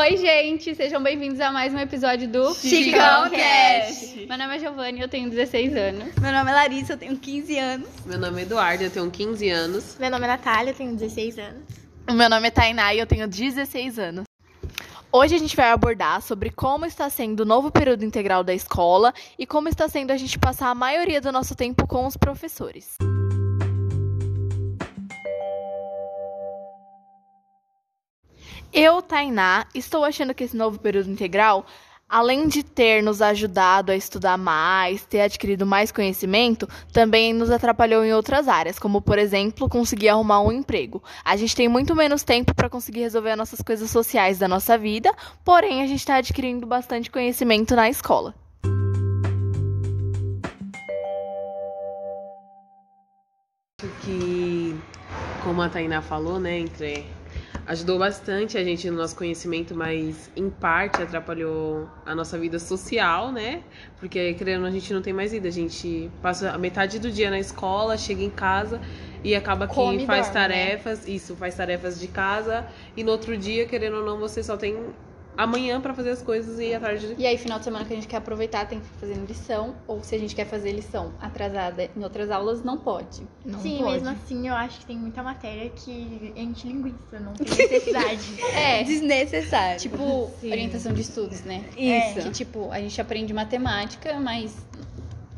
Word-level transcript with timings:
Oi, 0.00 0.16
gente, 0.16 0.74
sejam 0.74 1.02
bem-vindos 1.02 1.38
a 1.40 1.52
mais 1.52 1.74
um 1.74 1.78
episódio 1.78 2.26
do 2.26 2.54
Chicão 2.54 3.28
Cast. 3.28 4.26
Meu 4.26 4.38
nome 4.38 4.56
é 4.56 4.58
Giovanni, 4.58 4.98
eu 4.98 5.08
tenho 5.08 5.28
16 5.28 5.76
anos. 5.76 6.14
Meu 6.18 6.32
nome 6.32 6.50
é 6.50 6.54
Larissa, 6.54 6.94
eu 6.94 6.96
tenho 6.96 7.18
15 7.18 7.58
anos. 7.58 7.88
Meu 8.06 8.18
nome 8.18 8.40
é 8.40 8.44
Eduardo, 8.44 8.82
eu 8.82 8.90
tenho 8.90 9.10
15 9.10 9.50
anos. 9.50 9.96
Meu 10.00 10.10
nome 10.10 10.24
é 10.24 10.28
Natália, 10.28 10.70
eu 10.70 10.74
tenho 10.74 10.96
16 10.96 11.38
anos. 11.38 11.62
O 12.08 12.14
meu 12.14 12.30
nome 12.30 12.48
é 12.48 12.50
Tainá 12.50 12.94
e 12.94 12.98
eu 12.98 13.06
tenho 13.06 13.28
16 13.28 13.98
anos. 13.98 14.24
Hoje 15.12 15.34
a 15.34 15.38
gente 15.38 15.54
vai 15.54 15.70
abordar 15.70 16.22
sobre 16.22 16.48
como 16.48 16.86
está 16.86 17.10
sendo 17.10 17.40
o 17.40 17.44
novo 17.44 17.70
período 17.70 18.02
integral 18.02 18.42
da 18.42 18.54
escola 18.54 19.12
e 19.38 19.46
como 19.46 19.68
está 19.68 19.86
sendo 19.86 20.12
a 20.12 20.16
gente 20.16 20.38
passar 20.38 20.70
a 20.70 20.74
maioria 20.74 21.20
do 21.20 21.30
nosso 21.30 21.54
tempo 21.54 21.86
com 21.86 22.06
os 22.06 22.16
professores. 22.16 22.96
Eu, 28.72 29.02
Tainá, 29.02 29.66
estou 29.74 30.04
achando 30.04 30.32
que 30.32 30.44
esse 30.44 30.56
novo 30.56 30.78
período 30.78 31.10
integral, 31.10 31.66
além 32.08 32.46
de 32.46 32.62
ter 32.62 33.02
nos 33.02 33.20
ajudado 33.20 33.90
a 33.90 33.96
estudar 33.96 34.38
mais, 34.38 35.04
ter 35.04 35.22
adquirido 35.22 35.66
mais 35.66 35.90
conhecimento, 35.90 36.68
também 36.92 37.32
nos 37.32 37.50
atrapalhou 37.50 38.04
em 38.04 38.12
outras 38.12 38.46
áreas, 38.46 38.78
como, 38.78 39.02
por 39.02 39.18
exemplo, 39.18 39.68
conseguir 39.68 40.10
arrumar 40.10 40.40
um 40.42 40.52
emprego. 40.52 41.02
A 41.24 41.36
gente 41.36 41.56
tem 41.56 41.66
muito 41.66 41.96
menos 41.96 42.22
tempo 42.22 42.54
para 42.54 42.70
conseguir 42.70 43.00
resolver 43.00 43.32
as 43.32 43.38
nossas 43.38 43.60
coisas 43.60 43.90
sociais 43.90 44.38
da 44.38 44.46
nossa 44.46 44.78
vida, 44.78 45.12
porém, 45.44 45.82
a 45.82 45.86
gente 45.88 45.98
está 45.98 46.14
adquirindo 46.16 46.64
bastante 46.64 47.10
conhecimento 47.10 47.74
na 47.74 47.90
escola. 47.90 48.36
Que, 54.04 54.78
como 55.42 55.60
a 55.60 55.68
Tainá 55.68 56.00
falou, 56.00 56.38
né, 56.38 56.60
entre 56.60 57.04
ajudou 57.70 58.00
bastante 58.00 58.58
a 58.58 58.64
gente 58.64 58.90
no 58.90 58.96
nosso 58.96 59.14
conhecimento, 59.14 59.76
mas 59.76 60.28
em 60.34 60.50
parte 60.50 61.00
atrapalhou 61.00 61.88
a 62.04 62.16
nossa 62.16 62.36
vida 62.36 62.58
social, 62.58 63.30
né? 63.30 63.62
Porque 64.00 64.34
querendo 64.34 64.66
a 64.66 64.70
gente 64.72 64.92
não 64.92 65.00
tem 65.00 65.12
mais 65.12 65.30
vida, 65.30 65.46
a 65.46 65.52
gente 65.52 66.10
passa 66.20 66.50
a 66.50 66.58
metade 66.58 66.98
do 66.98 67.12
dia 67.12 67.30
na 67.30 67.38
escola, 67.38 67.96
chega 67.96 68.24
em 68.24 68.30
casa 68.30 68.80
e 69.22 69.36
acaba 69.36 69.68
que 69.68 69.74
Come 69.74 70.04
faz 70.04 70.26
dorme, 70.30 70.48
né? 70.48 70.66
tarefas, 70.66 71.06
isso, 71.06 71.36
faz 71.36 71.54
tarefas 71.54 72.00
de 72.00 72.08
casa 72.08 72.66
e 72.96 73.04
no 73.04 73.12
outro 73.12 73.36
dia, 73.36 73.64
querendo 73.66 73.98
ou 73.98 74.04
não, 74.04 74.18
você 74.18 74.42
só 74.42 74.56
tem 74.56 74.76
amanhã 75.36 75.80
pra 75.80 75.94
fazer 75.94 76.10
as 76.10 76.20
coisas 76.22 76.58
e 76.58 76.74
à 76.74 76.80
tarde 76.80 77.14
E 77.18 77.26
aí, 77.26 77.38
final 77.38 77.58
de 77.58 77.64
semana 77.64 77.84
que 77.84 77.92
a 77.92 77.96
gente 77.96 78.06
quer 78.08 78.16
aproveitar, 78.18 78.66
tem 78.66 78.80
que 78.80 78.86
fazer 79.00 79.14
lição. 79.14 79.74
Ou 79.86 80.02
se 80.02 80.14
a 80.14 80.18
gente 80.18 80.34
quer 80.34 80.44
fazer 80.46 80.72
lição 80.72 81.12
atrasada 81.20 81.88
em 81.96 82.02
outras 82.04 82.30
aulas, 82.30 82.62
não 82.62 82.76
pode. 82.78 83.22
Não 83.44 83.58
Sim, 83.60 83.78
pode. 83.78 83.92
mesmo 83.92 84.08
assim, 84.10 84.48
eu 84.48 84.54
acho 84.54 84.80
que 84.80 84.86
tem 84.86 84.96
muita 84.98 85.22
matéria 85.22 85.70
que 85.70 86.32
enche 86.36 86.68
linguiça, 86.68 87.18
não 87.20 87.32
tem 87.34 87.46
necessidade. 87.46 88.20
É, 88.54 88.82
Desnecessário. 88.82 89.80
tipo, 89.80 90.30
orientação 90.42 90.92
de 90.92 91.00
estudos, 91.00 91.42
né? 91.42 91.64
Isso. 91.76 92.20
Que, 92.26 92.30
tipo, 92.30 92.70
a 92.70 92.78
gente 92.80 93.00
aprende 93.00 93.32
matemática, 93.32 94.18
mas 94.20 94.56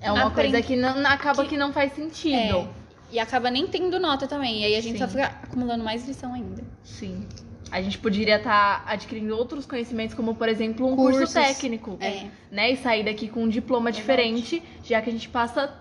É 0.00 0.10
uma 0.10 0.26
Aprende- 0.26 0.50
coisa 0.52 0.66
que 0.66 0.74
não, 0.74 1.06
acaba 1.06 1.44
que- 1.44 1.50
que 1.50 1.56
não 1.56 1.72
faz 1.72 1.92
sentido. 1.94 2.34
É, 2.34 2.68
e 3.12 3.20
acaba 3.20 3.50
nem 3.52 3.68
tendo 3.68 4.00
nota 4.00 4.26
também. 4.26 4.62
E 4.62 4.64
aí 4.64 4.74
a 4.74 4.80
gente 4.80 4.94
Sim. 4.94 5.04
só 5.04 5.06
fica 5.06 5.26
acumulando 5.44 5.84
mais 5.84 6.04
lição 6.08 6.34
ainda. 6.34 6.64
Sim. 6.82 7.24
A 7.72 7.80
gente 7.80 7.96
poderia 7.98 8.36
estar 8.36 8.84
adquirindo 8.86 9.34
outros 9.34 9.64
conhecimentos, 9.64 10.14
como 10.14 10.34
por 10.34 10.46
exemplo 10.48 10.86
um 10.86 10.94
curso 10.94 11.20
Cursos. 11.20 11.34
técnico, 11.34 11.96
É. 12.00 12.26
né? 12.50 12.70
E 12.72 12.76
sair 12.76 13.02
daqui 13.02 13.28
com 13.28 13.44
um 13.44 13.48
diploma 13.48 13.90
diferente, 13.90 14.62
já 14.84 15.00
que 15.00 15.08
a 15.08 15.12
gente 15.12 15.28
passa 15.30 15.74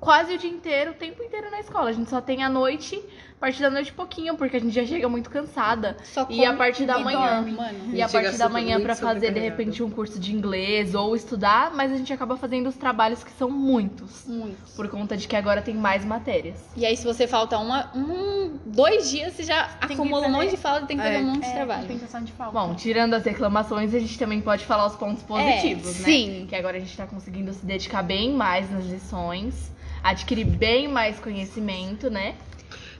quase 0.00 0.34
o 0.34 0.38
dia 0.38 0.50
inteiro, 0.50 0.92
o 0.92 0.94
tempo 0.94 1.22
inteiro 1.22 1.50
na 1.50 1.60
escola. 1.60 1.90
A 1.90 1.92
gente 1.92 2.08
só 2.10 2.20
tem 2.20 2.42
a 2.44 2.48
noite, 2.48 2.96
a 3.36 3.40
partir 3.40 3.62
da 3.62 3.70
noite 3.70 3.92
pouquinho, 3.92 4.36
porque 4.36 4.56
a 4.56 4.60
gente 4.60 4.72
já 4.72 4.84
chega 4.84 5.08
muito 5.08 5.28
cansada. 5.30 5.96
Só 6.04 6.26
E 6.30 6.44
a 6.44 6.46
come 6.48 6.58
partir 6.58 6.86
da 6.86 6.98
manhã. 6.98 7.34
dorme, 7.36 7.52
mano. 7.52 7.78
E 7.94 8.00
a 8.02 8.08
partir 8.08 8.36
da 8.38 8.48
manhã 8.48 8.80
pra 8.80 8.94
fazer 8.96 9.32
de 9.32 9.40
repente 9.40 9.82
um 9.82 9.90
curso 9.90 10.18
de 10.18 10.32
inglês 10.34 10.94
ou 10.94 11.14
estudar, 11.16 11.72
mas 11.74 11.92
a 11.92 11.96
gente 11.96 12.12
acaba 12.12 12.36
fazendo 12.36 12.68
os 12.68 12.76
trabalhos 12.76 13.22
que 13.24 13.30
são 13.32 13.50
muitos, 13.50 14.24
Muitos. 14.26 14.72
por 14.74 14.88
conta 14.88 15.16
de 15.16 15.26
que 15.28 15.34
agora 15.36 15.60
tem 15.62 15.74
mais 15.74 16.04
matérias. 16.04 16.56
E 16.76 16.84
aí, 16.86 16.96
se 16.96 17.04
você 17.04 17.26
falta 17.26 17.58
uma, 17.58 17.90
um, 17.94 18.56
dois 18.66 19.10
dias, 19.10 19.32
você 19.34 19.42
já 19.44 19.64
que 19.86 19.92
acumula 19.94 20.26
um 20.26 20.30
monte 20.32 20.50
de 20.50 20.56
falta 20.56 20.84
e 20.84 20.86
tem 20.86 20.96
que 20.96 21.02
fazer 21.02 21.16
É. 21.16 21.20
um 21.20 21.24
monte 21.24 21.40
de 21.44 21.46
É, 21.50 21.52
trabalho. 21.54 21.82
compensação 21.82 22.22
de 22.24 22.32
falta. 22.32 22.52
Bom, 22.58 22.74
tirando 22.74 23.14
as 23.14 23.24
reclamações, 23.24 23.94
a 23.94 23.98
gente 23.98 24.18
também 24.18 24.40
pode 24.40 24.64
falar 24.64 24.86
os 24.86 24.96
pontos 24.96 25.22
positivos, 25.22 25.98
né? 26.00 26.04
sim. 26.04 26.46
Que 26.48 26.54
agora 26.56 26.76
a 26.76 26.80
gente 26.80 26.96
tá 26.96 27.06
conseguindo 27.06 27.52
se 27.52 27.64
dedicar 27.66 28.02
bem 28.02 28.32
mais 28.32 28.70
nas 28.70 28.84
lições, 28.86 29.72
adquirir 30.02 30.44
bem 30.44 30.88
mais 30.88 31.18
conhecimento, 31.18 32.10
né? 32.10 32.34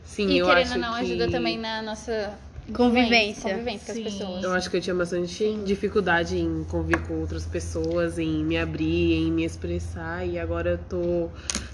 Sim, 0.05 0.29
e 0.29 0.39
eu 0.39 0.47
querendo 0.47 0.67
acho 0.67 0.75
ou 0.75 0.81
não, 0.81 0.95
que... 0.95 1.01
ajuda 1.01 1.31
também 1.31 1.59
na 1.59 1.83
nossa 1.83 2.37
Convivência. 2.73 3.51
convivência 3.51 3.95
com 3.95 4.01
as 4.01 4.13
pessoas. 4.13 4.45
Eu 4.45 4.53
acho 4.53 4.71
que 4.71 4.77
eu 4.77 4.81
tinha 4.81 4.95
bastante 4.95 5.55
dificuldade 5.65 6.37
em 6.37 6.65
conviver 6.65 7.07
com 7.07 7.21
outras 7.21 7.47
pessoas, 7.47 8.19
em 8.19 8.45
me 8.45 8.59
abrir, 8.59 9.15
em 9.15 9.33
me 9.33 9.45
expressar. 9.45 10.27
E 10.27 10.39
agora 10.39 10.73
eu 10.73 10.79
tô 10.79 11.31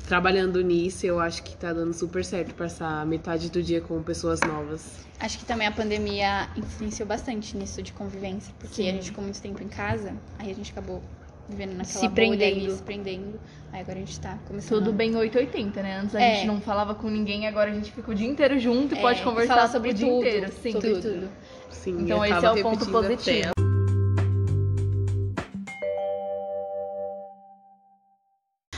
trabalhando 0.06 0.62
nisso. 0.62 1.04
e 1.04 1.08
Eu 1.08 1.18
acho 1.18 1.42
que 1.42 1.56
tá 1.56 1.72
dando 1.72 1.92
super 1.92 2.24
certo 2.24 2.54
passar 2.54 3.04
metade 3.06 3.50
do 3.50 3.62
dia 3.62 3.80
com 3.80 4.00
pessoas 4.02 4.40
novas. 4.40 5.04
Acho 5.18 5.38
que 5.38 5.44
também 5.44 5.66
a 5.66 5.72
pandemia 5.72 6.48
influenciou 6.56 7.08
bastante 7.08 7.56
nisso 7.56 7.82
de 7.82 7.92
convivência, 7.92 8.52
porque 8.58 8.82
Sim. 8.82 8.88
a 8.88 8.92
gente 8.92 9.06
ficou 9.06 9.24
muito 9.24 9.40
tempo 9.40 9.62
em 9.62 9.68
casa, 9.68 10.12
aí 10.38 10.50
a 10.50 10.54
gente 10.54 10.70
acabou 10.70 11.02
vivendo 11.48 11.70
naquela 11.76 11.84
Se 12.00 12.08
bolha 12.08 12.22
ali, 12.26 12.38
prendendo. 12.38 12.70
se 12.76 12.82
prendendo. 12.82 13.40
Aí 13.72 13.80
agora 13.80 13.98
a 13.98 14.00
gente 14.00 14.20
tá 14.20 14.38
começando 14.46 14.78
Tudo 14.78 14.92
bem 14.92 15.14
880, 15.16 15.82
né? 15.82 15.98
Antes 15.98 16.14
a 16.14 16.20
É. 16.20 16.34
gente 16.36 16.46
não 16.46 16.60
falava 16.60 16.94
com 16.94 17.08
ninguém, 17.08 17.46
agora 17.46 17.70
a 17.70 17.74
gente 17.74 17.90
fica 17.92 18.10
o 18.10 18.14
dia 18.14 18.28
inteiro 18.28 18.58
junto 18.58 18.94
e 18.94 18.98
É, 18.98 19.00
pode 19.00 19.22
conversar 19.22 19.54
falar 19.56 19.68
sobre 19.68 19.90
o 19.90 19.94
dia 19.94 20.06
tudo, 20.08 20.18
inteiro. 20.20 20.52
Sim. 20.52 20.72
sobre 20.72 20.90
tudo. 20.90 21.02
tudo. 21.02 21.28
Sim, 21.70 22.00
Então 22.02 22.24
esse 22.24 22.44
é 22.44 22.50
o 22.50 22.62
ponto 22.62 22.86
positivo. 22.90 23.50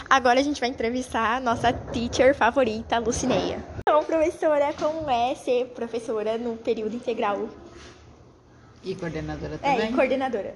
Agora 0.09 0.38
a 0.38 0.43
gente 0.43 0.60
vai 0.60 0.69
entrevistar 0.69 1.37
a 1.37 1.41
nossa 1.41 1.72
teacher 1.72 2.34
favorita, 2.34 2.98
Lucineia. 2.98 3.59
Então, 3.81 4.04
professora, 4.04 4.72
como 4.72 5.10
é 5.10 5.34
ser 5.34 5.66
professora 5.75 6.38
no 6.38 6.56
período 6.56 6.94
integral? 6.94 7.48
E 8.84 8.94
coordenadora 8.94 9.54
É, 9.54 9.59
também? 9.59 9.91
e 9.91 9.93
coordenadora. 9.94 10.54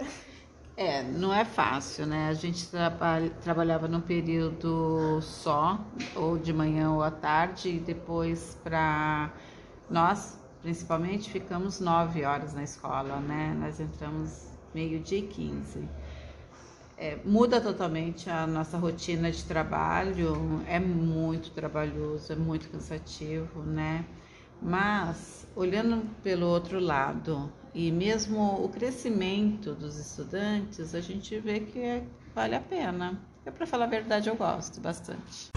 É, 0.81 1.03
não 1.03 1.31
é 1.31 1.45
fácil, 1.45 2.07
né? 2.07 2.29
A 2.29 2.33
gente 2.33 2.71
traba- 2.71 3.29
trabalhava 3.43 3.87
num 3.87 4.01
período 4.01 5.21
só, 5.21 5.79
ou 6.17 6.39
de 6.39 6.55
manhã 6.55 6.91
ou 6.93 7.03
à 7.03 7.11
tarde, 7.11 7.69
e 7.69 7.79
depois 7.81 8.55
para 8.65 9.31
nós, 9.91 10.39
principalmente, 10.63 11.31
ficamos 11.31 11.81
nove 11.81 12.25
horas 12.25 12.55
na 12.55 12.63
escola, 12.63 13.21
né? 13.21 13.53
Nós 13.61 13.79
entramos 13.79 14.59
meio-dia 14.73 15.19
e 15.19 15.29
quinze. 15.29 15.87
É, 16.97 17.17
muda 17.27 17.61
totalmente 17.61 18.31
a 18.31 18.47
nossa 18.47 18.79
rotina 18.79 19.31
de 19.31 19.45
trabalho, 19.45 20.63
é 20.67 20.81
muito 20.81 21.51
trabalhoso, 21.51 22.33
é 22.33 22.37
muito 22.37 22.71
cansativo, 22.71 23.63
né? 23.65 24.07
Mas, 24.63 25.47
olhando 25.55 26.15
pelo 26.23 26.47
outro 26.47 26.81
lado, 26.81 27.53
e 27.75 27.91
mesmo 27.91 28.65
o 28.65 28.69
crescimento 28.69 29.75
dos 29.75 29.97
estudantes, 29.97 30.95
a 30.95 31.01
gente 31.01 31.39
vê 31.39 31.61
que 31.61 31.79
é- 31.79 32.03
vale 32.35 32.55
a 32.55 32.61
pena. 32.61 33.21
Eu, 33.45 33.53
para 33.53 33.67
falar 33.67 33.85
a 33.85 33.89
verdade, 33.89 34.29
eu 34.29 34.37
gosto 34.37 34.81
bastante. 34.81 35.49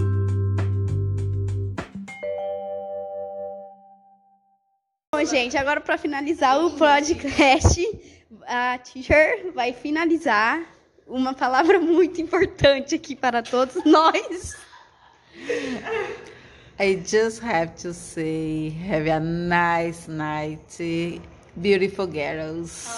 Bom, 5.13 5.25
gente, 5.25 5.57
agora 5.57 5.79
para 5.79 5.97
finalizar 5.97 6.63
o 6.63 6.71
podcast, 6.71 7.81
a 8.47 8.77
teacher 8.79 9.51
vai 9.53 9.73
finalizar 9.73 10.65
uma 11.07 11.33
palavra 11.33 11.79
muito 11.79 12.21
importante 12.21 12.95
aqui 12.95 13.15
para 13.15 13.43
todos 13.43 13.83
nós. 13.85 14.55
I 16.79 16.95
just 17.05 17.43
have 17.43 17.73
to 17.83 17.93
say, 17.93 18.75
have 18.89 19.09
a 19.09 19.19
nice 19.19 20.09
night, 20.09 21.21
beautiful 21.59 22.07
girls. 22.07 22.89